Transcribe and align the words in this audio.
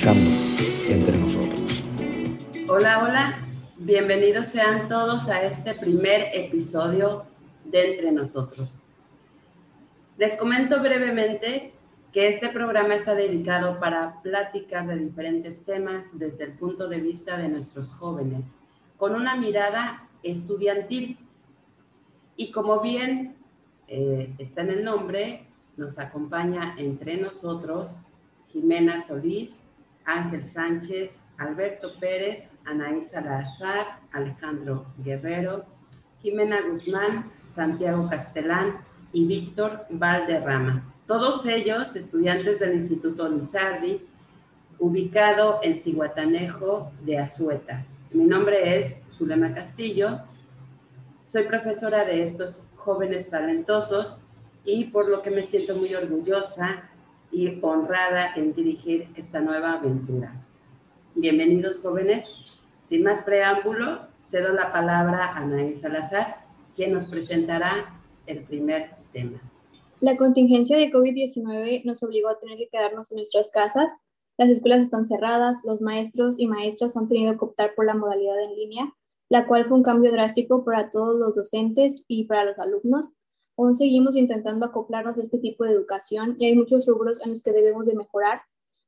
Entre 0.00 1.18
Nosotros. 1.18 1.84
Hola, 2.68 3.02
hola. 3.02 3.38
Bienvenidos 3.78 4.46
sean 4.46 4.86
todos 4.86 5.28
a 5.28 5.42
este 5.42 5.74
primer 5.74 6.28
episodio 6.34 7.24
de 7.64 7.94
Entre 7.94 8.12
Nosotros. 8.12 8.80
Les 10.16 10.36
comento 10.36 10.80
brevemente 10.80 11.72
que 12.12 12.28
este 12.28 12.48
programa 12.50 12.94
está 12.94 13.16
dedicado 13.16 13.80
para 13.80 14.22
platicar 14.22 14.86
de 14.86 14.98
diferentes 14.98 15.64
temas 15.64 16.04
desde 16.12 16.44
el 16.44 16.52
punto 16.52 16.88
de 16.88 17.00
vista 17.00 17.36
de 17.36 17.48
nuestros 17.48 17.92
jóvenes, 17.94 18.44
con 18.98 19.16
una 19.16 19.34
mirada 19.34 20.08
estudiantil. 20.22 21.18
Y 22.36 22.52
como 22.52 22.80
bien 22.80 23.34
eh, 23.88 24.32
está 24.38 24.60
en 24.60 24.70
el 24.70 24.84
nombre, 24.84 25.48
nos 25.76 25.98
acompaña 25.98 26.76
entre 26.78 27.16
nosotros 27.16 28.00
Jimena 28.52 29.00
Solís, 29.00 29.60
Ángel 30.08 30.46
Sánchez, 30.46 31.10
Alberto 31.36 31.88
Pérez, 32.00 32.48
Anaí 32.64 33.04
Salazar, 33.04 34.00
Alejandro 34.12 34.86
Guerrero, 35.04 35.64
Jimena 36.20 36.62
Guzmán, 36.68 37.30
Santiago 37.54 38.08
Castelán 38.08 38.78
y 39.12 39.26
Víctor 39.26 39.86
Valderrama. 39.90 40.82
Todos 41.06 41.44
ellos 41.46 41.94
estudiantes 41.94 42.58
del 42.58 42.74
Instituto 42.74 43.28
Lizardi, 43.28 44.02
ubicado 44.78 45.60
en 45.62 45.80
Ciguatanejo 45.80 46.90
de 47.02 47.18
Azueta. 47.18 47.84
Mi 48.10 48.24
nombre 48.24 48.78
es 48.78 48.96
Zulema 49.12 49.52
Castillo, 49.54 50.20
soy 51.26 51.44
profesora 51.44 52.04
de 52.04 52.24
estos 52.24 52.60
jóvenes 52.76 53.28
talentosos 53.28 54.18
y 54.64 54.84
por 54.84 55.08
lo 55.08 55.20
que 55.20 55.30
me 55.30 55.46
siento 55.46 55.76
muy 55.76 55.94
orgullosa 55.94 56.87
y 57.30 57.58
honrada 57.62 58.34
en 58.36 58.54
dirigir 58.54 59.08
esta 59.16 59.40
nueva 59.40 59.74
aventura. 59.74 60.32
Bienvenidos 61.14 61.80
jóvenes. 61.80 62.28
Sin 62.88 63.02
más 63.02 63.22
preámbulo, 63.22 64.00
cedo 64.30 64.52
la 64.52 64.72
palabra 64.72 65.26
a 65.26 65.38
Anaís 65.38 65.80
Salazar, 65.80 66.46
quien 66.74 66.94
nos 66.94 67.06
presentará 67.06 68.00
el 68.26 68.44
primer 68.44 68.90
tema. 69.12 69.40
La 70.00 70.16
contingencia 70.16 70.76
de 70.76 70.92
COVID-19 70.92 71.84
nos 71.84 72.02
obligó 72.02 72.28
a 72.28 72.38
tener 72.38 72.56
que 72.56 72.68
quedarnos 72.68 73.10
en 73.10 73.16
nuestras 73.16 73.50
casas. 73.50 73.92
Las 74.38 74.48
escuelas 74.48 74.82
están 74.82 75.06
cerradas, 75.06 75.58
los 75.64 75.80
maestros 75.80 76.38
y 76.38 76.46
maestras 76.46 76.96
han 76.96 77.08
tenido 77.08 77.36
que 77.36 77.44
optar 77.44 77.74
por 77.74 77.84
la 77.84 77.94
modalidad 77.94 78.40
en 78.42 78.54
línea, 78.54 78.92
la 79.28 79.46
cual 79.46 79.66
fue 79.66 79.76
un 79.76 79.82
cambio 79.82 80.12
drástico 80.12 80.64
para 80.64 80.90
todos 80.90 81.18
los 81.18 81.34
docentes 81.34 82.04
y 82.06 82.24
para 82.24 82.44
los 82.44 82.58
alumnos, 82.58 83.10
Aún 83.58 83.74
seguimos 83.74 84.14
intentando 84.14 84.66
acoplarnos 84.66 85.18
a 85.18 85.22
este 85.22 85.38
tipo 85.38 85.64
de 85.64 85.72
educación 85.72 86.36
y 86.38 86.46
hay 86.46 86.54
muchos 86.54 86.86
rubros 86.86 87.20
en 87.24 87.30
los 87.30 87.42
que 87.42 87.50
debemos 87.50 87.86
de 87.86 87.96
mejorar. 87.96 88.42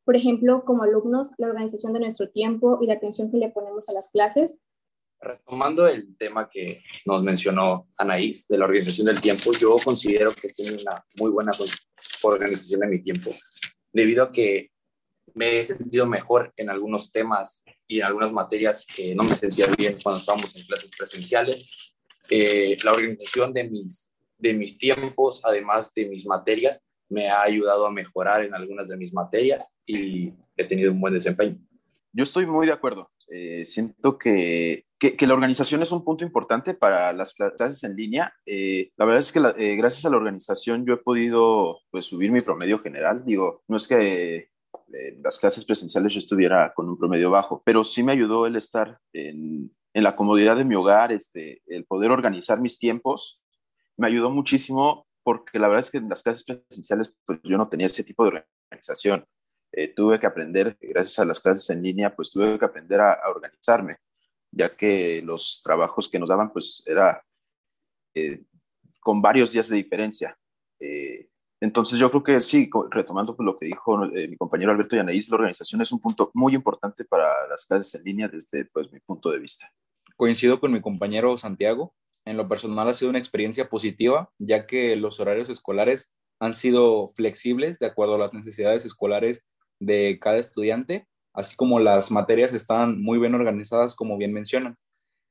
Por 0.04 0.14
ejemplo, 0.14 0.64
como 0.64 0.84
alumnos, 0.84 1.32
la 1.38 1.48
organización 1.48 1.92
de 1.92 1.98
nuestro 1.98 2.30
tiempo 2.30 2.78
y 2.80 2.86
la 2.86 2.94
atención 2.94 3.32
que 3.32 3.38
le 3.38 3.50
ponemos 3.50 3.88
a 3.88 3.92
las 3.92 4.10
clases. 4.10 4.60
Retomando 5.20 5.88
el 5.88 6.16
tema 6.16 6.48
que 6.48 6.84
nos 7.04 7.20
mencionó 7.24 7.88
Anaís 7.96 8.46
de 8.46 8.58
la 8.58 8.66
organización 8.66 9.08
del 9.08 9.20
tiempo, 9.20 9.50
yo 9.52 9.76
considero 9.84 10.32
que 10.32 10.50
tiene 10.50 10.80
una 10.80 11.04
muy 11.18 11.32
buena 11.32 11.52
organización 12.22 12.80
de 12.80 12.86
mi 12.86 13.02
tiempo, 13.02 13.30
debido 13.92 14.22
a 14.22 14.30
que 14.30 14.70
me 15.34 15.58
he 15.58 15.64
sentido 15.64 16.06
mejor 16.06 16.52
en 16.56 16.70
algunos 16.70 17.10
temas 17.10 17.64
y 17.88 17.98
en 17.98 18.04
algunas 18.04 18.32
materias 18.32 18.86
que 18.86 19.16
no 19.16 19.24
me 19.24 19.34
sentía 19.34 19.66
bien 19.76 19.96
cuando 20.00 20.20
estábamos 20.20 20.54
en 20.54 20.64
clases 20.64 20.90
presenciales. 20.96 21.96
Eh, 22.30 22.76
la 22.84 22.92
organización 22.92 23.52
de 23.52 23.68
mis 23.68 24.09
de 24.40 24.54
mis 24.54 24.78
tiempos, 24.78 25.40
además 25.44 25.92
de 25.94 26.08
mis 26.08 26.26
materias, 26.26 26.80
me 27.08 27.28
ha 27.28 27.42
ayudado 27.42 27.86
a 27.86 27.90
mejorar 27.90 28.44
en 28.44 28.54
algunas 28.54 28.88
de 28.88 28.96
mis 28.96 29.12
materias 29.12 29.68
y 29.84 30.32
he 30.56 30.64
tenido 30.64 30.92
un 30.92 31.00
buen 31.00 31.14
desempeño. 31.14 31.58
Yo 32.12 32.22
estoy 32.22 32.46
muy 32.46 32.66
de 32.66 32.72
acuerdo. 32.72 33.10
Eh, 33.28 33.64
siento 33.64 34.18
que, 34.18 34.86
que, 34.98 35.26
la 35.26 35.34
organización 35.34 35.82
es 35.82 35.92
un 35.92 36.04
punto 36.04 36.24
importante 36.24 36.74
para 36.74 37.12
las 37.12 37.34
clases 37.34 37.84
en 37.84 37.94
línea. 37.94 38.32
Eh, 38.44 38.90
la 38.96 39.04
verdad 39.04 39.20
es 39.20 39.30
que 39.30 39.38
eh, 39.38 39.76
gracias 39.76 40.04
a 40.04 40.10
la 40.10 40.16
organización 40.16 40.84
yo 40.84 40.94
he 40.94 40.98
podido 40.98 41.78
pues, 41.90 42.06
subir 42.06 42.32
mi 42.32 42.40
promedio 42.40 42.80
general. 42.80 43.24
Digo, 43.24 43.62
no 43.68 43.76
es 43.76 43.86
que 43.86 44.48
en 44.92 45.22
las 45.22 45.38
clases 45.38 45.64
presenciales 45.64 46.12
yo 46.12 46.18
estuviera 46.18 46.72
con 46.74 46.88
un 46.88 46.98
promedio 46.98 47.30
bajo, 47.30 47.62
pero 47.64 47.84
sí 47.84 48.02
me 48.02 48.12
ayudó 48.12 48.46
el 48.46 48.56
estar 48.56 48.98
en, 49.12 49.70
en 49.94 50.02
la 50.02 50.16
comodidad 50.16 50.56
de 50.56 50.64
mi 50.64 50.74
hogar, 50.74 51.12
este, 51.12 51.62
el 51.66 51.84
poder 51.84 52.10
organizar 52.10 52.60
mis 52.60 52.78
tiempos 52.78 53.40
me 54.00 54.06
ayudó 54.06 54.30
muchísimo 54.30 55.06
porque 55.22 55.58
la 55.58 55.68
verdad 55.68 55.84
es 55.84 55.90
que 55.90 55.98
en 55.98 56.08
las 56.08 56.22
clases 56.22 56.42
presenciales 56.42 57.14
pues 57.26 57.38
yo 57.44 57.58
no 57.58 57.68
tenía 57.68 57.86
ese 57.86 58.02
tipo 58.02 58.24
de 58.24 58.42
organización. 58.70 59.26
Eh, 59.72 59.88
tuve 59.94 60.18
que 60.18 60.26
aprender, 60.26 60.76
gracias 60.80 61.18
a 61.18 61.24
las 61.26 61.38
clases 61.38 61.68
en 61.70 61.82
línea, 61.82 62.16
pues 62.16 62.30
tuve 62.30 62.58
que 62.58 62.64
aprender 62.64 63.00
a, 63.00 63.20
organizarme, 63.28 63.98
ya 64.50 64.74
que 64.74 65.20
los 65.22 65.60
trabajos 65.62 66.08
que 66.08 66.18
nos 66.18 66.30
daban 66.30 66.50
pues 66.50 66.82
era 66.86 67.22
eh, 68.14 68.42
con 69.00 69.20
varios 69.20 69.52
días 69.52 69.68
de 69.68 69.76
diferencia. 69.76 70.36
Eh, 70.80 71.28
entonces 71.60 71.98
yo 71.98 72.10
creo 72.10 72.24
que 72.24 72.40
sí, 72.40 72.70
retomando 72.90 73.36
pues, 73.36 73.44
lo 73.44 73.58
que 73.58 73.66
dijo 73.66 73.98
mi 73.98 74.36
compañero 74.38 74.72
Alberto 74.72 74.96
Yanaís, 74.96 75.28
la 75.28 75.36
organización 75.36 75.82
es 75.82 75.92
un 75.92 76.00
punto 76.00 76.30
muy 76.32 76.54
importante 76.54 77.04
para 77.04 77.46
las 77.48 77.66
clases 77.66 77.94
en 77.96 78.04
línea 78.04 78.28
desde 78.28 78.64
pues, 78.64 78.90
mi 78.90 78.98
punto 79.00 79.30
de 79.30 79.38
vista. 79.38 79.70
Coincido 80.16 80.58
con 80.58 80.72
mi 80.72 80.80
compañero 80.80 81.36
Santiago 81.36 81.94
en 82.24 82.36
lo 82.36 82.48
personal 82.48 82.88
ha 82.88 82.92
sido 82.92 83.10
una 83.10 83.18
experiencia 83.18 83.68
positiva, 83.68 84.30
ya 84.38 84.66
que 84.66 84.96
los 84.96 85.20
horarios 85.20 85.48
escolares 85.48 86.12
han 86.40 86.54
sido 86.54 87.08
flexibles 87.08 87.78
de 87.78 87.86
acuerdo 87.86 88.14
a 88.14 88.18
las 88.18 88.32
necesidades 88.32 88.84
escolares 88.84 89.46
de 89.78 90.18
cada 90.20 90.38
estudiante, 90.38 91.06
así 91.34 91.56
como 91.56 91.80
las 91.80 92.10
materias 92.10 92.52
están 92.52 93.00
muy 93.00 93.18
bien 93.18 93.34
organizadas, 93.34 93.94
como 93.94 94.16
bien 94.16 94.32
mencionan. 94.32 94.76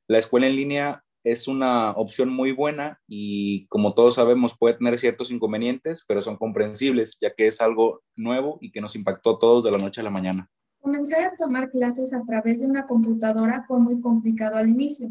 La 0.08 0.20
escuela 0.20 0.48
en 0.48 0.56
línea 0.56 1.04
es 1.24 1.48
una 1.48 1.92
opción 1.92 2.30
muy 2.30 2.52
buena 2.52 3.00
y 3.08 3.68
como 3.68 3.94
todos 3.94 4.16
sabemos 4.16 4.58
puede 4.58 4.76
tener 4.76 4.98
ciertos 4.98 5.32
inconvenientes, 5.32 6.06
pero 6.08 6.22
son 6.22 6.38
comprensibles, 6.38 7.18
ya 7.20 7.34
que 7.34 7.48
es 7.48 7.62
algo 7.62 8.02
nuevo 8.16 8.58
y 8.62 8.72
que 8.72 8.82
nos 8.82 8.96
impactó 8.96 9.32
a 9.36 9.40
todos 9.40 9.64
de 9.64 9.72
la 9.72 9.78
noche 9.78 10.02
a 10.02 10.06
la 10.06 10.10
mañana. 10.10 10.50
Comenzar 10.80 11.24
a 11.26 11.36
tomar 11.36 11.70
clases 11.70 12.14
a 12.14 12.24
través 12.24 12.62
de 12.62 12.68
una 12.68 12.88
computadora 12.88 13.66
fue 13.68 13.80
muy 13.80 14.00
complicado 14.00 14.56
al 14.56 14.70
inicio, 14.70 15.10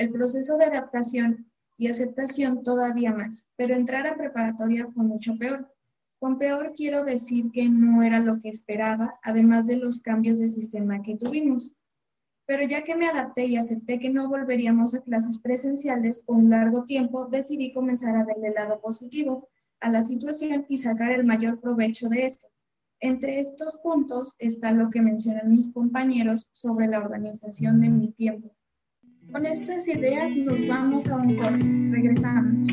el 0.00 0.10
proceso 0.10 0.56
de 0.56 0.64
adaptación 0.64 1.52
y 1.76 1.88
aceptación 1.88 2.62
todavía 2.62 3.12
más, 3.12 3.46
pero 3.56 3.74
entrar 3.74 4.06
a 4.06 4.16
preparatoria 4.16 4.88
fue 4.94 5.04
mucho 5.04 5.36
peor. 5.36 5.70
Con 6.18 6.38
peor 6.38 6.72
quiero 6.74 7.04
decir 7.04 7.50
que 7.52 7.68
no 7.68 8.02
era 8.02 8.18
lo 8.18 8.40
que 8.40 8.48
esperaba, 8.48 9.20
además 9.22 9.66
de 9.66 9.76
los 9.76 10.00
cambios 10.00 10.38
de 10.38 10.48
sistema 10.48 11.02
que 11.02 11.18
tuvimos. 11.18 11.76
Pero 12.46 12.62
ya 12.62 12.82
que 12.82 12.96
me 12.96 13.08
adapté 13.08 13.44
y 13.44 13.58
acepté 13.58 13.98
que 13.98 14.08
no 14.08 14.26
volveríamos 14.26 14.94
a 14.94 15.02
clases 15.02 15.36
presenciales 15.36 16.20
por 16.20 16.36
un 16.36 16.48
largo 16.48 16.86
tiempo, 16.86 17.26
decidí 17.26 17.74
comenzar 17.74 18.16
a 18.16 18.24
verle 18.24 18.48
el 18.48 18.54
lado 18.54 18.80
positivo 18.80 19.50
a 19.80 19.90
la 19.90 20.02
situación 20.02 20.64
y 20.70 20.78
sacar 20.78 21.12
el 21.12 21.26
mayor 21.26 21.60
provecho 21.60 22.08
de 22.08 22.24
esto. 22.24 22.48
Entre 23.00 23.38
estos 23.38 23.76
puntos 23.82 24.34
está 24.38 24.72
lo 24.72 24.88
que 24.88 25.02
mencionan 25.02 25.52
mis 25.52 25.70
compañeros 25.74 26.48
sobre 26.52 26.86
la 26.86 27.00
organización 27.00 27.82
de 27.82 27.90
mi 27.90 28.08
tiempo. 28.12 28.56
Con 29.32 29.46
estas 29.46 29.86
ideas 29.86 30.34
nos 30.34 30.66
vamos 30.66 31.06
a 31.06 31.16
un 31.16 31.36
corte. 31.36 31.64
Regresamos. 31.92 32.68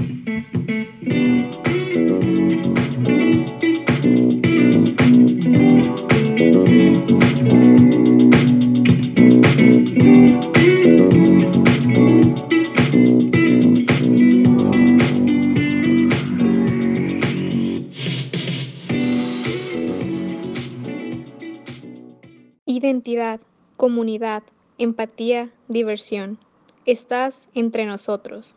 Identidad, 22.66 23.40
comunidad, 23.76 24.42
empatía, 24.80 25.50
diversión 25.68 26.40
estás 26.88 27.50
entre 27.54 27.86
nosotros. 27.86 28.56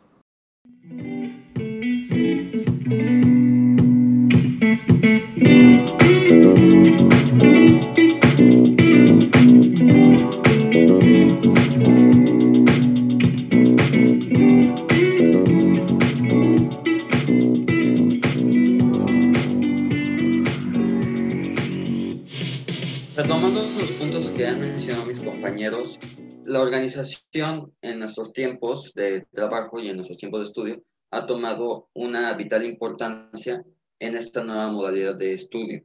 Retomando 23.13 23.61
los 23.77 23.91
puntos 23.91 24.31
que 24.31 24.47
han 24.47 24.61
mencionado 24.61 25.05
mis 25.05 25.19
compañeros, 25.19 25.99
la 26.45 26.61
organización 26.61 27.75
en 27.81 27.99
nuestros 27.99 28.33
tiempos 28.33 28.93
de 28.93 29.25
trabajo 29.31 29.79
y 29.79 29.89
en 29.89 29.97
nuestros 29.97 30.17
tiempos 30.17 30.41
de 30.41 30.45
estudio 30.47 30.83
ha 31.11 31.25
tomado 31.25 31.89
una 31.93 32.33
vital 32.33 32.65
importancia 32.65 33.63
en 33.99 34.15
esta 34.15 34.43
nueva 34.43 34.71
modalidad 34.71 35.15
de 35.15 35.33
estudio. 35.33 35.83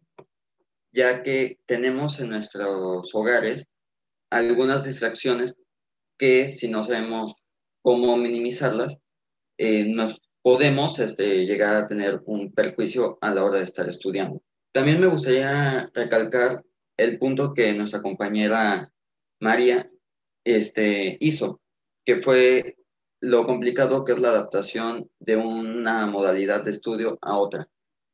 ya 0.92 1.22
que 1.22 1.58
tenemos 1.66 2.18
en 2.20 2.30
nuestros 2.30 3.14
hogares 3.14 3.66
algunas 4.30 4.84
distracciones 4.84 5.54
que 6.18 6.48
si 6.48 6.68
no 6.68 6.82
sabemos 6.82 7.34
cómo 7.82 8.16
minimizarlas, 8.16 8.96
eh, 9.58 9.84
nos 9.84 10.18
podemos 10.42 10.98
este, 10.98 11.44
llegar 11.44 11.76
a 11.76 11.86
tener 11.86 12.22
un 12.24 12.50
perjuicio 12.52 13.18
a 13.20 13.34
la 13.34 13.44
hora 13.44 13.58
de 13.58 13.64
estar 13.64 13.88
estudiando. 13.90 14.42
También 14.72 14.98
me 14.98 15.06
gustaría 15.06 15.90
recalcar 15.92 16.64
el 16.96 17.18
punto 17.18 17.52
que 17.52 17.74
nuestra 17.74 18.00
compañera 18.00 18.90
María 19.40 19.90
este, 20.46 21.18
hizo, 21.20 21.60
que 22.04 22.16
fue 22.16 22.76
lo 23.20 23.44
complicado 23.44 24.04
que 24.04 24.12
es 24.12 24.20
la 24.20 24.28
adaptación 24.28 25.10
de 25.18 25.36
una 25.36 26.06
modalidad 26.06 26.62
de 26.62 26.70
estudio 26.70 27.18
a 27.20 27.36
otra. 27.36 27.68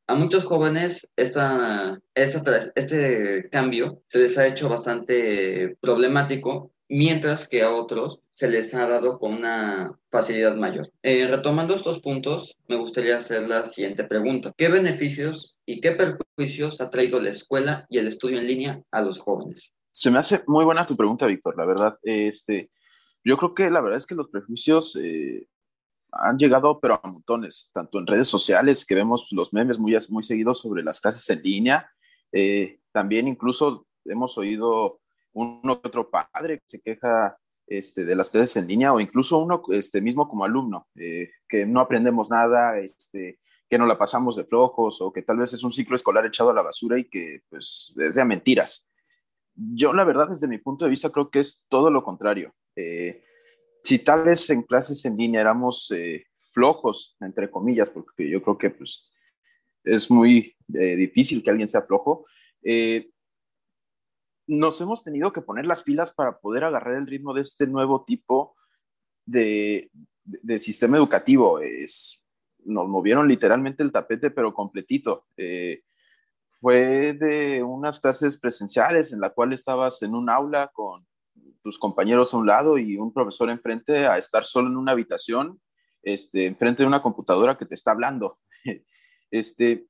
A 0.08 0.14
muchos 0.14 0.44
jóvenes 0.44 1.08
esta, 1.16 2.00
este 2.14 3.48
cambio 3.50 4.02
se 4.08 4.18
les 4.18 4.38
ha 4.38 4.46
hecho 4.46 4.68
bastante 4.68 5.76
problemático, 5.80 6.72
mientras 6.88 7.48
que 7.48 7.62
a 7.62 7.70
otros 7.70 8.20
se 8.30 8.48
les 8.48 8.74
ha 8.74 8.86
dado 8.86 9.18
con 9.18 9.34
una 9.34 9.98
facilidad 10.10 10.56
mayor. 10.56 10.90
Eh, 11.02 11.26
retomando 11.26 11.74
estos 11.74 12.00
puntos, 12.00 12.56
me 12.68 12.76
gustaría 12.76 13.18
hacer 13.18 13.48
la 13.48 13.66
siguiente 13.66 14.04
pregunta. 14.04 14.52
¿Qué 14.56 14.68
beneficios 14.68 15.54
y 15.66 15.80
qué 15.80 15.92
perjuicios 15.92 16.80
ha 16.80 16.90
traído 16.90 17.20
la 17.20 17.30
escuela 17.30 17.86
y 17.88 17.98
el 17.98 18.08
estudio 18.08 18.38
en 18.38 18.46
línea 18.46 18.82
a 18.90 19.02
los 19.02 19.18
jóvenes? 19.18 19.72
Se 19.92 20.10
me 20.10 20.18
hace 20.18 20.42
muy 20.46 20.64
buena 20.64 20.86
tu 20.86 20.96
pregunta, 20.96 21.26
Víctor, 21.26 21.56
la 21.56 21.66
verdad. 21.66 21.98
Este, 22.02 22.70
yo 23.22 23.36
creo 23.36 23.54
que 23.54 23.70
la 23.70 23.82
verdad 23.82 23.98
es 23.98 24.06
que 24.06 24.14
los 24.14 24.28
prejuicios 24.28 24.96
eh, 24.96 25.46
han 26.12 26.38
llegado, 26.38 26.80
pero 26.80 27.00
a 27.02 27.06
montones, 27.06 27.70
tanto 27.74 27.98
en 27.98 28.06
redes 28.06 28.28
sociales, 28.28 28.86
que 28.86 28.94
vemos 28.94 29.28
los 29.32 29.52
memes 29.52 29.78
muy, 29.78 29.96
muy 30.08 30.22
seguidos 30.22 30.60
sobre 30.60 30.82
las 30.82 31.00
clases 31.00 31.28
en 31.28 31.42
línea, 31.42 31.90
eh, 32.32 32.80
también 32.90 33.28
incluso 33.28 33.86
hemos 34.06 34.36
oído 34.38 35.00
uno 35.34 35.80
que 35.80 35.88
otro 35.88 36.10
padre 36.10 36.58
que 36.58 36.64
se 36.66 36.80
queja 36.80 37.36
este, 37.66 38.04
de 38.04 38.14
las 38.14 38.30
clases 38.30 38.56
en 38.56 38.66
línea 38.66 38.92
o 38.92 39.00
incluso 39.00 39.38
uno 39.38 39.62
este, 39.70 40.00
mismo 40.00 40.26
como 40.28 40.44
alumno, 40.44 40.88
eh, 40.96 41.30
que 41.46 41.66
no 41.66 41.80
aprendemos 41.80 42.30
nada, 42.30 42.78
este, 42.78 43.38
que 43.68 43.78
no 43.78 43.86
la 43.86 43.98
pasamos 43.98 44.36
de 44.36 44.44
flojos 44.44 45.00
o 45.00 45.12
que 45.12 45.22
tal 45.22 45.38
vez 45.38 45.52
es 45.52 45.62
un 45.62 45.72
ciclo 45.72 45.96
escolar 45.96 46.26
echado 46.26 46.50
a 46.50 46.54
la 46.54 46.62
basura 46.62 46.98
y 46.98 47.08
que 47.08 47.42
pues 47.48 47.94
es 47.98 48.14
de 48.14 48.24
mentiras. 48.24 48.88
Yo 49.54 49.92
la 49.92 50.04
verdad 50.04 50.28
desde 50.28 50.48
mi 50.48 50.58
punto 50.58 50.84
de 50.84 50.90
vista 50.90 51.10
creo 51.10 51.30
que 51.30 51.40
es 51.40 51.64
todo 51.68 51.90
lo 51.90 52.02
contrario. 52.02 52.54
Eh, 52.76 53.22
si 53.82 53.98
tal 53.98 54.24
vez 54.24 54.48
en 54.50 54.62
clases 54.62 55.04
en 55.04 55.16
línea 55.16 55.40
éramos 55.40 55.90
eh, 55.94 56.26
flojos, 56.52 57.16
entre 57.20 57.50
comillas, 57.50 57.90
porque 57.90 58.28
yo 58.28 58.42
creo 58.42 58.56
que 58.56 58.70
pues, 58.70 59.10
es 59.84 60.10
muy 60.10 60.56
eh, 60.72 60.96
difícil 60.96 61.42
que 61.42 61.50
alguien 61.50 61.68
sea 61.68 61.82
flojo, 61.82 62.24
nos 64.46 64.80
hemos 64.80 65.02
tenido 65.02 65.32
que 65.32 65.40
poner 65.40 65.66
las 65.66 65.82
pilas 65.82 66.12
para 66.12 66.38
poder 66.38 66.64
agarrar 66.64 66.96
el 66.96 67.06
ritmo 67.06 67.34
de 67.34 67.40
este 67.40 67.66
nuevo 67.66 68.04
tipo 68.04 68.54
de, 69.26 69.90
sistema 70.58 70.96
educativo. 70.96 71.58
Es, 71.58 72.24
nos 72.64 72.88
movieron 72.88 73.26
literalmente 73.26 73.82
el 73.82 73.90
tapete, 73.90 74.30
pero 74.30 74.54
completito. 74.54 75.26
Fue 76.62 77.12
de 77.14 77.60
unas 77.64 77.98
clases 77.98 78.38
presenciales 78.38 79.12
en 79.12 79.20
la 79.20 79.30
cual 79.30 79.52
estabas 79.52 80.00
en 80.02 80.14
un 80.14 80.30
aula 80.30 80.70
con 80.72 81.04
tus 81.60 81.76
compañeros 81.76 82.32
a 82.32 82.36
un 82.36 82.46
lado 82.46 82.78
y 82.78 82.96
un 82.96 83.12
profesor 83.12 83.50
enfrente 83.50 84.06
a 84.06 84.16
estar 84.16 84.44
solo 84.44 84.68
en 84.68 84.76
una 84.76 84.92
habitación, 84.92 85.60
este, 86.04 86.46
enfrente 86.46 86.84
de 86.84 86.86
una 86.86 87.02
computadora 87.02 87.58
que 87.58 87.66
te 87.66 87.74
está 87.74 87.90
hablando. 87.90 88.38
Este, 89.34 89.86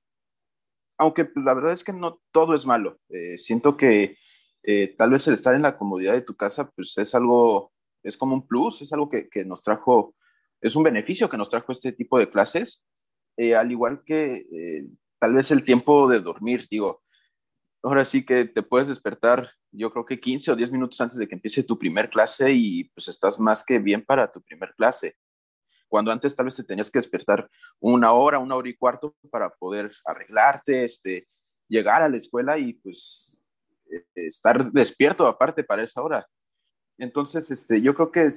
aunque 0.97 1.25
pues, 1.25 1.45
la 1.45 1.53
verdad 1.53 1.73
es 1.73 1.83
que 1.83 1.93
no 1.93 2.21
todo 2.31 2.55
es 2.55 2.65
malo. 2.65 3.01
Eh, 3.09 3.37
siento 3.37 3.77
que 3.77 4.17
eh, 4.63 4.95
tal 4.97 5.11
vez 5.11 5.27
el 5.27 5.35
estar 5.35 5.57
en 5.57 5.63
la 5.63 5.77
comodidad 5.77 6.13
de 6.13 6.23
tu 6.23 6.37
casa, 6.37 6.71
pues 6.71 6.97
es 6.97 7.13
algo, 7.17 7.73
es 8.05 8.17
como 8.17 8.37
un 8.37 8.47
plus, 8.47 8.83
es 8.83 8.93
algo 8.93 9.09
que, 9.09 9.29
que 9.29 9.45
nos 9.45 9.63
trajo, 9.63 10.15
es 10.61 10.77
un 10.77 10.85
beneficio 10.85 11.29
que 11.29 11.37
nos 11.37 11.51
trajo 11.51 11.73
este 11.73 11.91
tipo 11.91 12.21
de 12.21 12.31
clases, 12.31 12.87
eh, 13.37 13.57
al 13.57 13.73
igual 13.73 14.05
que 14.05 14.47
tal 15.23 15.35
vez 15.35 15.53
el 15.53 15.63
tiempo 15.63 16.09
de 16.09 16.19
dormir, 16.19 16.67
digo, 16.69 17.01
ahora 17.81 18.05
sí 18.05 18.27
que 18.27 18.45
te 18.45 18.65
puedes 18.65 18.89
despertar 18.89 19.53
yo 19.71 19.93
creo 19.93 20.05
que 20.05 20.19
15 20.19 20.51
o 20.51 20.57
10 20.57 20.73
minutos 20.73 21.01
antes 21.01 21.17
de 21.17 21.29
que 21.29 21.37
empiece 21.37 21.63
tu 21.63 21.79
primer 21.79 22.11
clase 22.11 22.53
y 22.53 22.91
pues 22.91 23.07
estás 23.07 23.39
más 23.39 23.65
que 23.65 23.79
bien 23.79 24.05
para 24.05 24.33
tu 24.33 24.43
primer 24.43 24.75
clase. 24.75 25.17
Cuando 25.87 26.11
antes 26.11 26.35
tal 26.35 26.47
vez 26.47 26.57
te 26.57 26.65
tenías 26.65 26.91
que 26.91 26.99
despertar 26.99 27.49
una 27.79 28.13
hora, 28.13 28.41
una 28.41 28.57
hora 28.57 28.69
y 28.69 28.75
cuarto 28.75 29.15
para 29.31 29.49
poder 29.51 29.95
arreglarte, 30.05 30.85
este, 30.85 31.29
llegar 31.69 32.03
a 32.03 32.09
la 32.09 32.17
escuela 32.17 32.59
y 32.59 32.73
pues 32.73 33.39
eh, 33.93 34.05
estar 34.15 34.73
despierto 34.73 35.29
aparte 35.29 35.63
para 35.63 35.85
esa 35.85 36.03
hora. 36.03 36.27
Entonces, 36.99 37.49
este, 37.53 37.81
yo 37.81 37.95
creo 37.95 38.11
que 38.11 38.29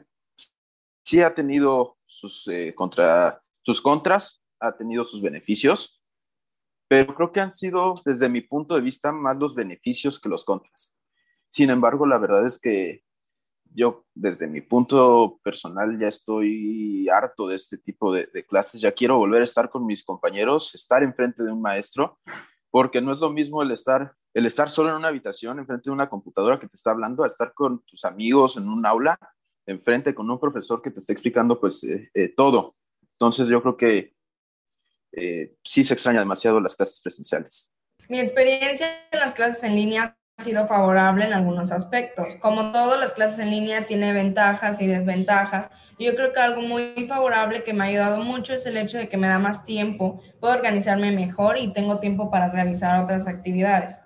sí 1.04 1.20
ha 1.20 1.34
tenido 1.34 1.98
sus, 2.06 2.48
eh, 2.48 2.76
contra, 2.76 3.42
sus 3.64 3.82
contras, 3.82 4.44
ha 4.60 4.78
tenido 4.78 5.04
sus 5.04 5.24
beneficios, 5.24 5.95
pero 6.96 7.14
creo 7.14 7.34
que 7.34 7.42
han 7.42 7.52
sido, 7.52 7.96
desde 8.06 8.30
mi 8.30 8.40
punto 8.40 8.74
de 8.74 8.80
vista, 8.80 9.12
más 9.12 9.38
los 9.38 9.54
beneficios 9.54 10.18
que 10.18 10.30
los 10.30 10.46
contras. 10.46 10.96
Sin 11.50 11.70
embargo, 11.70 12.06
la 12.06 12.18
verdad 12.18 12.46
es 12.46 12.58
que 12.58 13.04
yo 13.66 14.06
desde 14.14 14.48
mi 14.48 14.62
punto 14.62 15.42
personal 15.44 16.00
ya 16.00 16.08
estoy 16.08 17.10
harto 17.10 17.50
de 17.50 17.58
este 17.58 17.78
tipo 17.78 18.14
de, 18.14 18.30
clases, 18.48 18.80
ya 18.80 18.94
quiero 18.94 19.18
volver 19.18 19.42
a 19.42 19.44
estar 19.44 19.70
con 19.70 19.86
mis 19.86 20.06
compañeros, 20.06 20.74
estar 20.74 21.04
enfrente 21.04 21.44
de 21.44 21.52
un 21.52 21.62
maestro, 21.62 22.18
porque 22.72 23.02
no 23.02 23.12
es 23.12 23.20
lo 23.20 23.30
mismo 23.30 23.62
el 23.62 23.72
estar, 23.72 24.14
el 24.34 24.46
estar 24.46 24.70
solo 24.70 24.92
en 24.92 24.96
una 24.96 25.10
habitación, 25.10 25.60
enfrente 25.60 25.90
de 25.90 25.94
una 25.94 26.10
computadora 26.10 26.62
que 26.62 26.70
te 26.70 26.78
está 26.78 26.92
hablando, 26.92 27.26
a 27.26 27.28
estar 27.28 27.54
con 27.54 27.84
tus 27.84 28.06
amigos 28.06 28.56
en 28.56 28.70
un 28.70 28.86
aula, 28.86 29.20
enfrente 29.66 30.16
con 30.16 30.32
un 30.32 30.40
profesor 30.40 30.82
que 30.82 30.92
te 30.92 31.02
está 31.02 31.12
explicando 31.12 31.60
pues 31.60 31.84
eh, 31.84 32.10
eh, 32.14 32.30
todo. 32.30 32.78
Entonces 33.16 33.50
yo 33.50 33.62
creo 33.62 33.76
que 33.76 34.15
eh, 35.16 35.56
sí 35.64 35.84
se 35.84 35.94
extraña 35.94 36.20
demasiado 36.20 36.60
las 36.60 36.76
clases 36.76 37.02
presenciales. 37.02 37.72
Mi 38.08 38.20
experiencia 38.20 38.88
en 39.12 39.20
las 39.20 39.34
clases 39.34 39.64
en 39.64 39.76
línea 39.76 40.18
ha 40.38 40.44
sido 40.44 40.68
favorable 40.68 41.26
en 41.26 41.34
algunos 41.34 41.72
aspectos. 41.72 42.36
Como 42.36 42.72
todas 42.72 43.00
las 43.00 43.14
clases 43.14 43.40
en 43.40 43.52
línea 43.52 43.88
tiene 43.88 44.14
ventajas 44.14 44.82
y 44.82 44.88
desventajas. 44.88 45.70
Yo 45.98 46.14
creo 46.16 46.34
que 46.34 46.40
algo 46.42 46.62
muy 46.62 46.94
favorable 47.08 47.64
que 47.64 47.74
me 47.74 47.86
ha 47.86 47.88
ayudado 47.88 48.18
mucho 48.24 48.54
es 48.54 48.66
el 48.66 48.76
hecho 48.78 48.98
de 48.98 49.08
que 49.08 49.18
me 49.18 49.30
da 49.30 49.40
más 49.40 49.64
tiempo, 49.64 50.22
puedo 50.42 50.54
organizarme 50.54 51.12
mejor 51.12 51.58
y 51.58 51.72
tengo 51.72 52.00
tiempo 52.00 52.30
para 52.30 52.52
realizar 52.52 53.02
otras 53.02 53.28
actividades. 53.28 54.02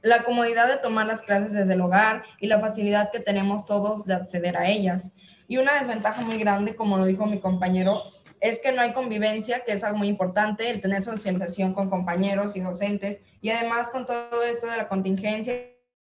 La 0.00 0.24
comodidad 0.24 0.68
de 0.68 0.78
tomar 0.78 1.06
las 1.06 1.22
clases 1.22 1.52
desde 1.52 1.74
el 1.74 1.80
hogar 1.82 2.22
y 2.40 2.46
la 2.46 2.60
facilidad 2.60 3.10
que 3.10 3.20
tenemos 3.20 3.66
todos 3.66 4.06
de 4.06 4.14
acceder 4.14 4.56
a 4.56 4.68
ellas. 4.68 5.12
Y 5.48 5.58
una 5.58 5.74
desventaja 5.78 6.22
muy 6.22 6.38
grande, 6.38 6.76
como 6.76 6.98
lo 6.98 7.04
dijo 7.04 7.26
mi 7.26 7.40
compañero, 7.40 8.02
es 8.40 8.60
que 8.60 8.72
no 8.72 8.82
hay 8.82 8.92
convivencia, 8.92 9.64
que 9.64 9.72
es 9.72 9.84
algo 9.84 9.98
muy 9.98 10.08
importante, 10.08 10.70
el 10.70 10.80
tener 10.80 11.02
socialización 11.02 11.74
con 11.74 11.90
compañeros 11.90 12.56
y 12.56 12.60
docentes, 12.60 13.20
y 13.40 13.50
además 13.50 13.90
con 13.90 14.06
todo 14.06 14.42
esto 14.42 14.66
de 14.66 14.76
la 14.76 14.88
contingencia, 14.88 15.54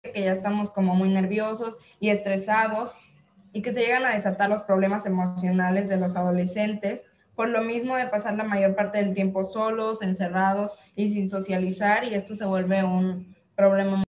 que 0.01 0.21
ya 0.21 0.31
estamos 0.31 0.69
como 0.71 0.95
muy 0.95 1.09
nerviosos 1.09 1.77
y 2.00 2.09
estresados, 2.09 2.93
y 3.53 3.61
que 3.61 3.73
se 3.73 3.81
llegan 3.81 4.05
a 4.05 4.13
desatar 4.13 4.50
los 4.50 4.63
problemas 4.63 5.05
emocionales 5.05 5.89
de 5.89 5.97
los 5.97 6.15
adolescentes, 6.15 7.05
por 7.35 7.50
lo 7.50 7.61
mismo 7.61 7.95
de 7.95 8.07
pasar 8.07 8.35
la 8.35 8.43
mayor 8.43 8.75
parte 8.75 9.00
del 9.00 9.13
tiempo 9.13 9.43
solos, 9.43 10.01
encerrados 10.01 10.71
y 10.95 11.09
sin 11.09 11.29
socializar, 11.29 12.03
y 12.05 12.13
esto 12.13 12.35
se 12.35 12.45
vuelve 12.45 12.83
un 12.83 13.35
problema. 13.55 14.03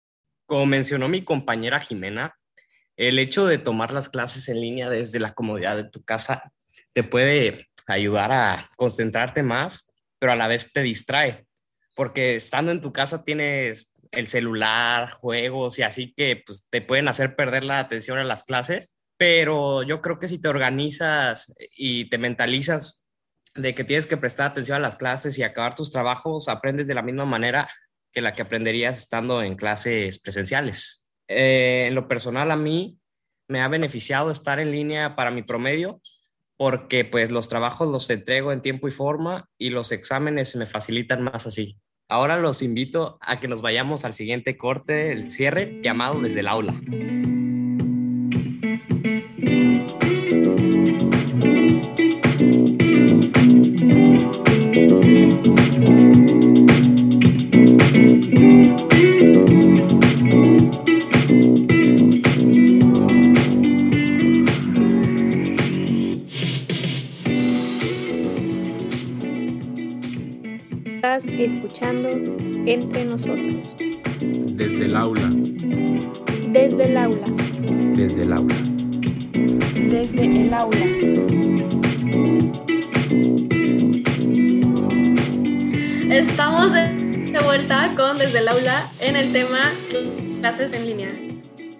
Como 0.45 0.65
mencionó 0.65 1.07
mi 1.07 1.23
compañera 1.23 1.79
Jimena, 1.79 2.35
el 2.97 3.17
hecho 3.19 3.45
de 3.45 3.57
tomar 3.57 3.93
las 3.93 4.09
clases 4.09 4.47
en 4.49 4.61
línea 4.61 4.89
desde 4.89 5.19
la 5.19 5.33
comodidad 5.33 5.75
de 5.75 5.85
tu 5.85 6.03
casa 6.03 6.51
te 6.93 7.03
puede 7.03 7.67
ayudar 7.87 8.31
a 8.31 8.67
concentrarte 8.77 9.43
más, 9.43 9.89
pero 10.19 10.31
a 10.31 10.35
la 10.35 10.47
vez 10.47 10.71
te 10.71 10.81
distrae, 10.81 11.45
porque 11.95 12.35
estando 12.35 12.71
en 12.71 12.81
tu 12.81 12.93
casa 12.93 13.23
tienes 13.23 13.93
el 14.11 14.27
celular, 14.27 15.09
juegos 15.11 15.79
y 15.79 15.83
así 15.83 16.13
que 16.13 16.43
pues, 16.45 16.67
te 16.69 16.81
pueden 16.81 17.07
hacer 17.07 17.35
perder 17.35 17.63
la 17.63 17.79
atención 17.79 18.17
a 18.17 18.23
las 18.23 18.43
clases, 18.43 18.93
pero 19.17 19.83
yo 19.83 20.01
creo 20.01 20.19
que 20.19 20.27
si 20.27 20.39
te 20.39 20.49
organizas 20.49 21.53
y 21.75 22.09
te 22.09 22.17
mentalizas 22.17 23.05
de 23.55 23.75
que 23.75 23.83
tienes 23.83 24.07
que 24.07 24.17
prestar 24.17 24.51
atención 24.51 24.77
a 24.77 24.81
las 24.81 24.95
clases 24.95 25.37
y 25.37 25.43
acabar 25.43 25.75
tus 25.75 25.91
trabajos, 25.91 26.47
aprendes 26.47 26.87
de 26.87 26.95
la 26.95 27.01
misma 27.01 27.25
manera 27.25 27.69
que 28.11 28.21
la 28.21 28.33
que 28.33 28.41
aprenderías 28.41 28.97
estando 28.97 29.41
en 29.41 29.55
clases 29.55 30.19
presenciales. 30.19 31.07
Eh, 31.27 31.85
en 31.87 31.95
lo 31.95 32.07
personal 32.07 32.51
a 32.51 32.55
mí 32.55 32.99
me 33.47 33.61
ha 33.61 33.67
beneficiado 33.67 34.31
estar 34.31 34.59
en 34.59 34.71
línea 34.71 35.15
para 35.15 35.31
mi 35.31 35.43
promedio 35.43 36.01
porque 36.61 37.05
pues 37.05 37.31
los 37.31 37.49
trabajos 37.49 37.87
los 37.87 38.07
entrego 38.11 38.51
en 38.51 38.61
tiempo 38.61 38.87
y 38.87 38.91
forma 38.91 39.49
y 39.57 39.71
los 39.71 39.91
exámenes 39.91 40.49
se 40.49 40.59
me 40.59 40.67
facilitan 40.67 41.23
más 41.23 41.47
así. 41.47 41.79
Ahora 42.07 42.37
los 42.37 42.61
invito 42.61 43.17
a 43.19 43.39
que 43.39 43.47
nos 43.47 43.63
vayamos 43.63 44.05
al 44.05 44.13
siguiente 44.13 44.59
corte, 44.59 45.11
el 45.11 45.31
cierre, 45.31 45.79
llamado 45.81 46.21
desde 46.21 46.41
el 46.41 46.47
aula. 46.47 46.79
Estás 71.03 71.25
escuchando 71.25 72.09
entre 72.09 73.05
nosotros. 73.05 73.67
Desde 74.19 74.85
el 74.85 74.95
aula. 74.95 75.31
Desde 76.49 76.83
el 76.85 76.95
aula. 76.95 77.27
Desde 77.95 78.21
el 78.21 78.31
aula. 78.31 78.55
Desde 79.89 80.25
el 80.25 80.53
aula. 80.53 80.85
Estamos 86.15 86.71
de, 86.71 87.31
de 87.31 87.43
vuelta 87.45 87.95
con 87.97 88.19
Desde 88.19 88.37
el 88.37 88.47
aula 88.47 88.91
en 88.99 89.15
el 89.15 89.33
tema 89.33 89.73
clases 90.41 90.71
en 90.71 90.85
línea. 90.85 91.19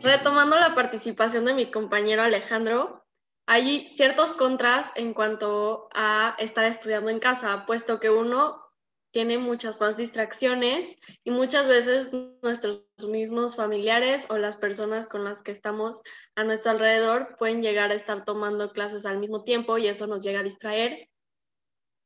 Retomando 0.01 0.59
la 0.59 0.73
participación 0.73 1.45
de 1.45 1.53
mi 1.53 1.69
compañero 1.69 2.23
Alejandro, 2.23 3.05
hay 3.45 3.85
ciertos 3.85 4.33
contras 4.33 4.91
en 4.95 5.13
cuanto 5.13 5.89
a 5.93 6.35
estar 6.39 6.65
estudiando 6.65 7.11
en 7.11 7.19
casa, 7.19 7.67
puesto 7.67 7.99
que 7.99 8.09
uno 8.09 8.70
tiene 9.11 9.37
muchas 9.37 9.79
más 9.81 9.97
distracciones 9.97 10.95
y 11.23 11.31
muchas 11.31 11.67
veces 11.67 12.09
nuestros 12.41 12.85
mismos 13.07 13.55
familiares 13.55 14.25
o 14.29 14.37
las 14.37 14.57
personas 14.57 15.07
con 15.07 15.23
las 15.23 15.43
que 15.43 15.51
estamos 15.51 16.01
a 16.35 16.43
nuestro 16.43 16.71
alrededor 16.71 17.35
pueden 17.37 17.61
llegar 17.61 17.91
a 17.91 17.95
estar 17.95 18.23
tomando 18.23 18.71
clases 18.71 19.05
al 19.05 19.19
mismo 19.19 19.43
tiempo 19.43 19.77
y 19.77 19.87
eso 19.87 20.07
nos 20.07 20.23
llega 20.23 20.39
a 20.39 20.43
distraer. 20.43 21.09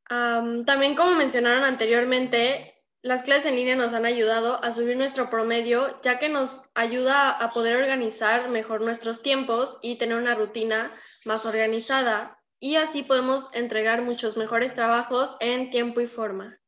También 0.07 0.95
como 0.95 1.15
mencionaron 1.15 1.63
anteriormente, 1.63 2.75
las 3.01 3.21
clases 3.21 3.45
en 3.45 3.55
línea 3.55 3.75
nos 3.75 3.93
han 3.93 4.05
ayudado 4.05 4.63
a 4.63 4.73
subir 4.73 4.97
nuestro 4.97 5.29
promedio, 5.29 5.99
ya 6.01 6.17
que 6.17 6.27
nos 6.27 6.69
ayuda 6.73 7.29
a 7.29 7.51
poder 7.51 7.77
organizar 7.77 8.49
mejor 8.49 8.81
nuestros 8.81 9.21
tiempos 9.21 9.77
y 9.83 9.97
tener 9.97 10.17
una 10.17 10.33
rutina 10.33 10.89
más 11.25 11.45
organizada. 11.45 12.39
Y 12.59 12.77
así 12.77 13.03
podemos 13.03 13.49
entregar 13.53 14.01
muchos 14.01 14.37
mejores 14.37 14.73
trabajos 14.73 15.37
en 15.39 15.69
tiempo 15.69 16.01
y 16.01 16.07
forma. 16.07 16.59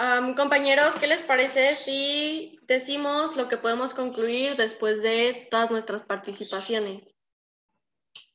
Um, 0.00 0.36
compañeros, 0.36 0.94
¿qué 1.00 1.08
les 1.08 1.24
parece 1.24 1.74
si 1.74 2.56
decimos 2.68 3.36
lo 3.36 3.48
que 3.48 3.56
podemos 3.56 3.94
concluir 3.94 4.54
después 4.54 5.02
de 5.02 5.48
todas 5.50 5.72
nuestras 5.72 6.04
participaciones? 6.04 7.16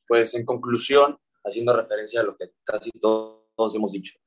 Pues 0.06 0.34
en 0.34 0.44
conclusión, 0.44 1.18
haciendo 1.42 1.74
referencia 1.74 2.20
a 2.20 2.24
lo 2.24 2.36
que 2.36 2.50
casi 2.64 2.90
todos 3.00 3.74
hemos 3.74 3.92
dicho, 3.92 4.18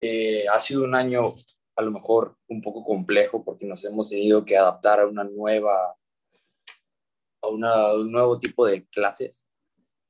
eh, 0.00 0.46
ha 0.48 0.58
sido 0.58 0.84
un 0.84 0.94
año 0.94 1.34
a 1.76 1.82
lo 1.82 1.90
mejor 1.90 2.38
un 2.48 2.62
poco 2.62 2.82
complejo 2.84 3.44
porque 3.44 3.66
nos 3.66 3.84
hemos 3.84 4.08
tenido 4.08 4.46
que 4.46 4.56
adaptar 4.56 5.00
a 5.00 5.06
una 5.06 5.24
nueva, 5.24 5.94
a 7.42 7.48
una, 7.48 7.92
un 7.92 8.10
nuevo 8.10 8.40
tipo 8.40 8.64
de 8.64 8.86
clases. 8.86 9.44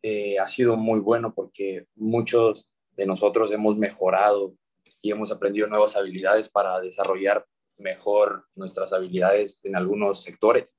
Eh, 0.04 0.38
ha 0.38 0.46
sido 0.46 0.76
muy 0.76 1.00
bueno 1.00 1.34
porque 1.34 1.88
muchos 1.96 2.68
de 2.92 3.04
nosotros 3.04 3.50
hemos 3.50 3.76
mejorado 3.76 4.54
y 5.02 5.10
hemos 5.10 5.30
aprendido 5.30 5.66
nuevas 5.66 5.96
habilidades 5.96 6.48
para 6.48 6.80
desarrollar 6.80 7.46
mejor 7.76 8.46
nuestras 8.54 8.92
habilidades 8.92 9.60
en 9.64 9.76
algunos 9.76 10.22
sectores. 10.22 10.76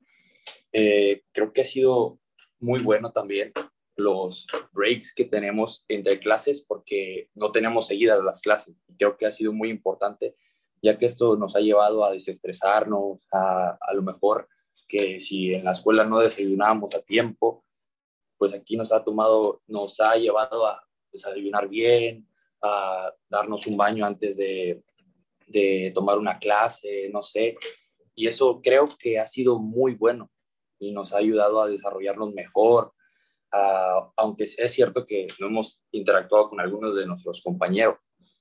Eh, 0.72 1.24
creo 1.32 1.54
que 1.54 1.62
ha 1.62 1.66
sido 1.66 2.20
muy 2.60 2.82
bueno 2.82 3.12
también 3.12 3.54
los 3.96 4.48
breaks 4.72 5.14
que 5.14 5.26
tenemos 5.26 5.84
entre 5.88 6.20
clases 6.20 6.62
porque 6.62 7.30
no 7.34 7.52
tenemos 7.52 7.88
seguidas 7.88 8.24
las 8.24 8.42
clases. 8.42 8.76
Creo 8.98 9.18
que 9.18 9.26
ha 9.26 9.32
sido 9.32 9.54
muy 9.54 9.70
importante 9.70 10.36
ya 10.82 10.98
que 10.98 11.06
esto 11.06 11.36
nos 11.36 11.56
ha 11.56 11.60
llevado 11.60 12.06
a 12.06 12.12
desestresarnos, 12.12 13.20
a, 13.34 13.78
a 13.80 13.94
lo 13.94 14.02
mejor 14.02 14.48
que 14.88 15.20
si 15.20 15.54
en 15.54 15.66
la 15.66 15.72
escuela 15.72 16.06
no 16.06 16.20
desayunábamos 16.20 16.96
a 16.96 17.02
tiempo, 17.02 17.66
pues 18.38 18.54
aquí 18.54 18.78
nos 18.78 18.92
ha 18.94 19.04
tomado, 19.04 19.62
nos 19.68 20.00
ha 20.00 20.16
llevado 20.16 20.66
a 20.66 20.82
desayunar 21.12 21.68
bien, 21.68 22.28
a 22.62 23.12
darnos 23.30 23.68
un 23.68 23.78
baño 23.78 24.06
antes 24.06 24.38
de, 24.38 24.84
de 25.48 25.92
tomar 25.94 26.18
una 26.18 26.40
clase, 26.40 27.10
no 27.12 27.22
sé. 27.22 27.58
Y 28.16 28.28
eso 28.28 28.62
creo 28.62 28.90
que 28.98 29.20
ha 29.20 29.28
sido 29.28 29.60
muy 29.60 29.96
bueno 29.96 30.30
y 30.78 30.92
nos 30.92 31.14
ha 31.14 31.18
ayudado 31.18 31.62
a 31.62 31.68
desarrollarnos 31.68 32.34
mejor, 32.34 32.94
Uh, 33.52 34.06
aunque 34.16 34.44
es 34.44 34.72
cierto 34.72 35.08
que 35.08 35.28
no 35.40 35.48
hemos 35.48 35.82
interactuado 35.92 36.50
con 36.50 36.60
algunos 36.60 36.96
de 36.96 37.08
nuestros 37.08 37.42
compañeros 37.42 37.98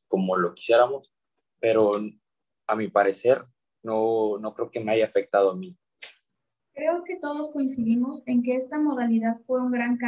como 0.06 0.36
lo 0.36 0.52
quisiéramos, 0.52 1.14
pero 1.58 1.98
a 2.66 2.76
mi 2.76 2.88
parecer 2.88 3.42
no, 3.82 4.38
no 4.38 4.52
creo 4.52 4.70
que 4.70 4.80
me 4.80 4.92
haya 4.92 5.06
afectado 5.06 5.50
a 5.50 5.56
mí. 5.56 5.76
Creo 6.74 7.02
que 7.04 7.16
todos 7.16 7.52
coincidimos 7.52 8.22
en 8.26 8.42
que 8.42 8.56
esta 8.56 8.78
modalidad 8.78 9.40
fue 9.46 9.62
un 9.62 9.70
gran 9.70 9.98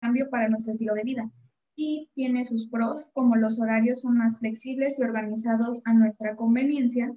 cambio 0.00 0.30
para 0.30 0.48
nuestro 0.48 0.72
estilo 0.72 0.94
de 0.94 1.04
vida 1.04 1.30
y 1.82 2.10
tiene 2.14 2.44
sus 2.44 2.68
pros 2.68 3.10
como 3.14 3.36
los 3.36 3.58
horarios 3.58 4.02
son 4.02 4.18
más 4.18 4.38
flexibles 4.38 4.98
y 4.98 5.02
organizados 5.02 5.80
a 5.86 5.94
nuestra 5.94 6.36
conveniencia 6.36 7.16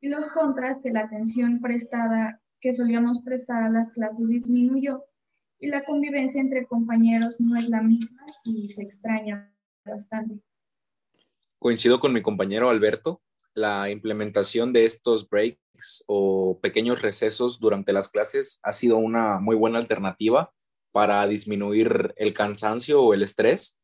y 0.00 0.08
los 0.08 0.28
contras 0.28 0.80
que 0.80 0.90
la 0.90 1.00
atención 1.00 1.60
prestada 1.60 2.40
que 2.58 2.72
solíamos 2.72 3.20
prestar 3.20 3.62
a 3.62 3.68
las 3.68 3.92
clases 3.92 4.26
disminuyó 4.26 5.04
y 5.58 5.66
la 5.66 5.84
convivencia 5.84 6.40
entre 6.40 6.66
compañeros 6.66 7.38
no 7.38 7.54
es 7.56 7.68
la 7.68 7.82
misma 7.82 8.24
y 8.44 8.68
se 8.68 8.82
extraña 8.82 9.54
bastante. 9.84 10.40
Coincido 11.58 12.00
con 12.00 12.14
mi 12.14 12.22
compañero 12.22 12.70
Alberto, 12.70 13.20
la 13.52 13.90
implementación 13.90 14.72
de 14.72 14.86
estos 14.86 15.28
breaks 15.28 16.04
o 16.06 16.58
pequeños 16.62 17.02
recesos 17.02 17.60
durante 17.60 17.92
las 17.92 18.08
clases 18.10 18.58
ha 18.62 18.72
sido 18.72 18.96
una 18.96 19.38
muy 19.38 19.54
buena 19.54 19.78
alternativa 19.78 20.54
para 20.92 21.26
disminuir 21.26 22.14
el 22.16 22.32
cansancio 22.32 23.02
o 23.02 23.12
el 23.12 23.22
estrés 23.22 23.78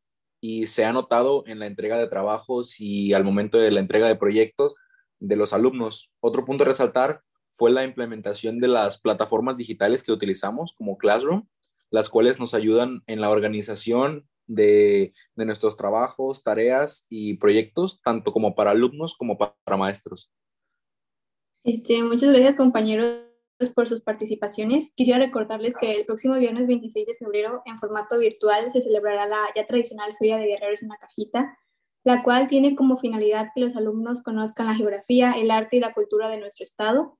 y 0.46 0.66
se 0.66 0.84
ha 0.84 0.92
notado 0.92 1.42
en 1.46 1.58
la 1.58 1.66
entrega 1.66 1.96
de 1.96 2.06
trabajos 2.06 2.78
y 2.78 3.14
al 3.14 3.24
momento 3.24 3.56
de 3.56 3.70
la 3.70 3.80
entrega 3.80 4.08
de 4.08 4.16
proyectos 4.16 4.74
de 5.18 5.36
los 5.36 5.54
alumnos. 5.54 6.12
Otro 6.20 6.44
punto 6.44 6.64
a 6.64 6.66
resaltar 6.66 7.22
fue 7.52 7.70
la 7.70 7.82
implementación 7.82 8.60
de 8.60 8.68
las 8.68 9.00
plataformas 9.00 9.56
digitales 9.56 10.04
que 10.04 10.12
utilizamos 10.12 10.74
como 10.76 10.98
Classroom 10.98 11.46
las 11.90 12.10
cuales 12.10 12.38
nos 12.38 12.52
ayudan 12.52 13.02
en 13.06 13.22
la 13.22 13.30
organización 13.30 14.28
de, 14.46 15.14
de, 15.34 15.44
nuestros 15.46 15.78
trabajos, 15.78 16.42
tareas 16.42 17.06
y 17.08 17.38
proyectos, 17.38 18.02
tanto 18.02 18.30
como 18.32 18.54
para 18.54 18.72
alumnos 18.72 19.16
como 19.16 19.38
para 19.38 19.54
maestros. 19.78 20.30
Este, 21.62 22.02
muchas 22.02 22.30
gracias 22.30 22.56
compañeros 22.56 23.23
por 23.74 23.88
sus 23.88 24.00
participaciones. 24.00 24.92
Quisiera 24.94 25.18
recordarles 25.18 25.74
que 25.74 25.92
el 25.92 26.04
próximo 26.04 26.34
viernes 26.36 26.66
26 26.66 27.06
de 27.06 27.14
febrero, 27.14 27.62
en 27.64 27.78
formato 27.78 28.18
virtual, 28.18 28.72
se 28.72 28.82
celebrará 28.82 29.26
la 29.26 29.38
ya 29.54 29.66
tradicional 29.66 30.16
Feria 30.18 30.38
de 30.38 30.46
Guerreros 30.46 30.82
en 30.82 30.86
una 30.86 30.98
cajita, 30.98 31.56
la 32.02 32.22
cual 32.22 32.48
tiene 32.48 32.74
como 32.74 32.96
finalidad 32.96 33.50
que 33.54 33.60
los 33.60 33.76
alumnos 33.76 34.22
conozcan 34.22 34.66
la 34.66 34.74
geografía, 34.74 35.32
el 35.32 35.50
arte 35.50 35.76
y 35.76 35.80
la 35.80 35.94
cultura 35.94 36.28
de 36.28 36.38
nuestro 36.38 36.64
estado. 36.64 37.18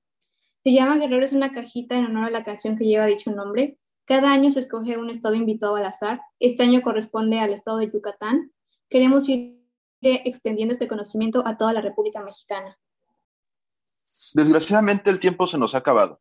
Se 0.62 0.72
llama 0.72 0.96
Guerreros 0.96 1.32
en 1.32 1.38
una 1.38 1.52
cajita 1.52 1.96
en 1.96 2.06
honor 2.06 2.24
a 2.24 2.30
la 2.30 2.44
canción 2.44 2.76
que 2.76 2.84
lleva 2.84 3.06
dicho 3.06 3.30
nombre. 3.30 3.78
Cada 4.04 4.32
año 4.32 4.50
se 4.50 4.60
escoge 4.60 4.98
un 4.98 5.10
estado 5.10 5.34
invitado 5.34 5.76
al 5.76 5.86
azar. 5.86 6.20
Este 6.38 6.62
año 6.62 6.82
corresponde 6.82 7.38
al 7.38 7.52
estado 7.52 7.78
de 7.78 7.90
Yucatán. 7.90 8.52
Queremos 8.90 9.28
ir 9.28 9.64
extendiendo 10.02 10.72
este 10.72 10.88
conocimiento 10.88 11.46
a 11.46 11.56
toda 11.56 11.72
la 11.72 11.80
República 11.80 12.22
Mexicana. 12.22 12.76
Desgraciadamente 14.34 15.10
el 15.10 15.18
tiempo 15.18 15.46
se 15.46 15.58
nos 15.58 15.74
ha 15.74 15.78
acabado. 15.78 16.20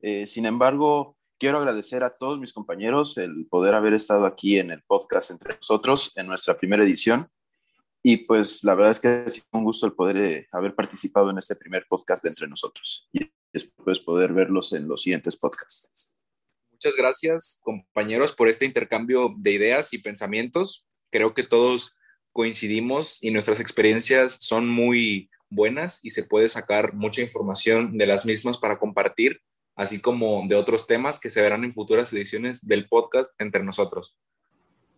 Eh, 0.00 0.26
sin 0.26 0.46
embargo, 0.46 1.16
quiero 1.38 1.58
agradecer 1.58 2.02
a 2.02 2.10
todos 2.10 2.38
mis 2.38 2.52
compañeros 2.52 3.16
el 3.18 3.46
poder 3.46 3.74
haber 3.74 3.94
estado 3.94 4.26
aquí 4.26 4.58
en 4.58 4.70
el 4.70 4.82
podcast 4.82 5.30
entre 5.30 5.56
nosotros 5.56 6.12
en 6.16 6.26
nuestra 6.26 6.56
primera 6.56 6.84
edición. 6.84 7.26
Y 8.02 8.18
pues 8.18 8.62
la 8.64 8.74
verdad 8.74 8.92
es 8.92 9.00
que 9.00 9.08
ha 9.08 9.28
sido 9.28 9.46
un 9.52 9.64
gusto 9.64 9.86
el 9.86 9.92
poder 9.92 10.16
eh, 10.16 10.48
haber 10.52 10.74
participado 10.74 11.30
en 11.30 11.38
este 11.38 11.56
primer 11.56 11.86
podcast 11.88 12.24
entre 12.26 12.46
nosotros. 12.46 13.08
Y 13.12 13.30
después 13.52 13.98
poder 13.98 14.32
verlos 14.32 14.72
en 14.72 14.86
los 14.86 15.02
siguientes 15.02 15.36
podcasts. 15.36 16.14
Muchas 16.70 16.94
gracias, 16.96 17.60
compañeros, 17.64 18.36
por 18.36 18.48
este 18.48 18.64
intercambio 18.64 19.34
de 19.36 19.52
ideas 19.52 19.92
y 19.92 19.98
pensamientos. 19.98 20.86
Creo 21.10 21.34
que 21.34 21.42
todos 21.42 21.96
coincidimos 22.32 23.22
y 23.22 23.32
nuestras 23.32 23.58
experiencias 23.58 24.38
son 24.40 24.68
muy 24.68 25.28
buenas 25.50 26.04
y 26.04 26.10
se 26.10 26.22
puede 26.22 26.48
sacar 26.48 26.94
mucha 26.94 27.20
información 27.20 27.98
de 27.98 28.06
las 28.06 28.24
mismas 28.26 28.58
para 28.58 28.78
compartir, 28.78 29.40
así 29.78 30.02
como 30.02 30.46
de 30.48 30.56
otros 30.56 30.86
temas 30.86 31.20
que 31.20 31.30
se 31.30 31.40
verán 31.40 31.62
en 31.64 31.72
futuras 31.72 32.12
ediciones 32.12 32.66
del 32.66 32.88
podcast 32.88 33.32
entre 33.40 33.62
nosotros. 33.62 34.16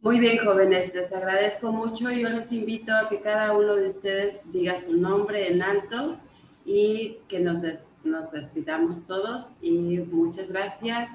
Muy 0.00 0.18
bien, 0.18 0.38
jóvenes, 0.38 0.92
les 0.94 1.12
agradezco 1.12 1.70
mucho. 1.70 2.10
Yo 2.10 2.30
les 2.30 2.50
invito 2.50 2.90
a 2.94 3.10
que 3.10 3.20
cada 3.20 3.52
uno 3.52 3.76
de 3.76 3.88
ustedes 3.88 4.38
diga 4.46 4.80
su 4.80 4.96
nombre 4.96 5.48
en 5.48 5.60
alto 5.60 6.16
y 6.64 7.18
que 7.28 7.40
nos, 7.40 7.60
des 7.60 7.80
nos 8.04 8.32
despidamos 8.32 9.06
todos. 9.06 9.50
Y 9.60 9.98
muchas 9.98 10.48
gracias. 10.48 11.10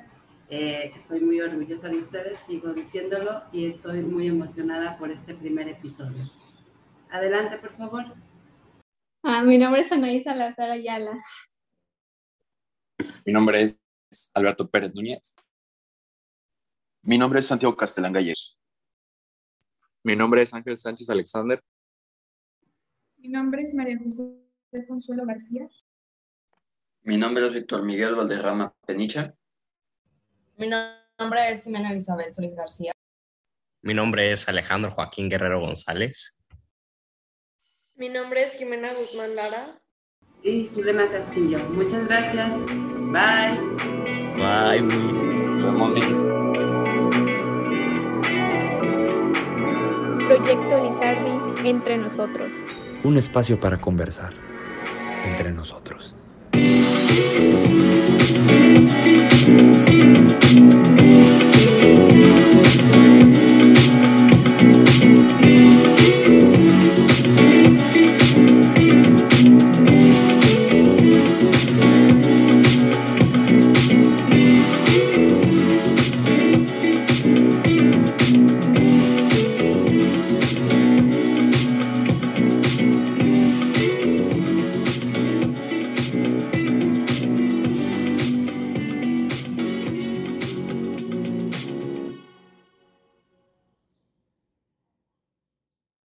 Eh, 0.49 0.91
estoy 0.95 1.21
muy 1.21 1.41
orgullosa 1.41 1.87
de 1.89 1.97
ustedes, 1.97 2.37
sigo 2.45 2.71
diciéndolo, 2.71 3.41
y 3.51 3.65
estoy 3.71 4.03
muy 4.03 4.27
emocionada 4.27 4.95
por 4.99 5.09
este 5.09 5.33
primer 5.33 5.67
episodio. 5.69 6.29
Adelante, 7.09 7.57
por 7.57 7.75
favor. 7.75 8.05
Ah, 9.23 9.41
mi 9.41 9.57
nombre 9.57 9.81
es 9.81 9.91
Anaí 9.91 10.21
Salazar 10.21 10.69
Ayala. 10.69 11.19
Mi 13.25 13.33
nombre 13.33 13.59
es 13.59 13.81
Alberto 14.35 14.69
Pérez 14.69 14.93
Núñez. 14.93 15.35
Mi 17.01 17.17
nombre 17.17 17.39
es 17.39 17.47
Santiago 17.47 17.75
Castellán 17.75 18.13
Gallegos. 18.13 18.59
Mi 20.03 20.15
nombre 20.15 20.43
es 20.43 20.53
Ángel 20.53 20.77
Sánchez 20.77 21.09
Alexander. 21.09 21.59
Mi 23.17 23.29
nombre 23.29 23.63
es 23.63 23.73
María 23.73 23.97
José 23.97 24.37
Consuelo 24.87 25.25
García. 25.25 25.67
Mi 27.01 27.17
nombre 27.17 27.47
es 27.47 27.53
Víctor 27.53 27.83
Miguel 27.83 28.13
Valderrama 28.13 28.75
Penicha. 28.85 29.33
Mi 30.57 30.69
nombre 30.69 31.49
es 31.49 31.63
Jimena 31.63 31.91
Elizabeth 31.91 32.35
Solís 32.35 32.55
García. 32.55 32.91
Mi 33.81 33.95
nombre 33.95 34.31
es 34.31 34.47
Alejandro 34.47 34.91
Joaquín 34.91 35.29
Guerrero 35.29 35.61
González. 35.61 36.39
Mi 37.95 38.09
nombre 38.09 38.43
es 38.43 38.53
Jimena 38.53 38.93
Guzmán 38.93 39.35
Lara. 39.35 39.81
Y 40.43 40.67
Zulema 40.67 41.09
Castillo. 41.09 41.57
Muchas 41.69 42.07
gracias. 42.07 42.94
Bye. 43.15 43.57
Bye, 44.35 44.81
Miss. 44.81 45.23
Nos 45.23 45.93
vemos. 45.93 46.25
Proyecto 50.27 50.83
Lizardi, 50.83 51.69
entre 51.69 51.97
nosotros. 51.97 52.51
Un 53.05 53.17
espacio 53.17 53.57
para 53.57 53.79
conversar 53.79 54.33
entre 55.23 55.53
nosotros. 55.53 56.13
Thank 57.45 58.29
you. 58.29 58.34